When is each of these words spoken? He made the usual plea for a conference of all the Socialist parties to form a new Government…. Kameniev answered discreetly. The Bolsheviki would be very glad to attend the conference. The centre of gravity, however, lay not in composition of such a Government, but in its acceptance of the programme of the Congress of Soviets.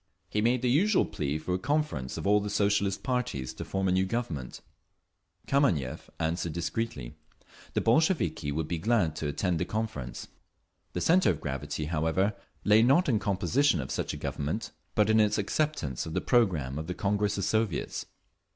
He 0.31 0.41
made 0.41 0.63
the 0.63 0.69
usual 0.71 1.05
plea 1.05 1.37
for 1.37 1.53
a 1.53 1.59
conference 1.59 2.17
of 2.17 2.25
all 2.25 2.39
the 2.39 2.49
Socialist 2.49 3.03
parties 3.03 3.53
to 3.53 3.63
form 3.63 3.87
a 3.87 3.91
new 3.91 4.07
Government…. 4.07 4.61
Kameniev 5.45 6.09
answered 6.19 6.53
discreetly. 6.53 7.13
The 7.75 7.81
Bolsheviki 7.81 8.51
would 8.51 8.67
be 8.67 8.77
very 8.79 8.83
glad 8.83 9.15
to 9.17 9.27
attend 9.27 9.59
the 9.59 9.65
conference. 9.65 10.27
The 10.93 11.01
centre 11.01 11.29
of 11.29 11.39
gravity, 11.39 11.85
however, 11.85 12.33
lay 12.63 12.81
not 12.81 13.07
in 13.07 13.19
composition 13.19 13.79
of 13.79 13.91
such 13.91 14.11
a 14.11 14.17
Government, 14.17 14.71
but 14.95 15.07
in 15.07 15.19
its 15.19 15.37
acceptance 15.37 16.07
of 16.07 16.15
the 16.15 16.19
programme 16.21 16.79
of 16.79 16.87
the 16.87 16.95
Congress 16.95 17.37
of 17.37 17.43
Soviets. 17.43 18.07